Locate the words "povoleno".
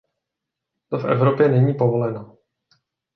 1.73-2.37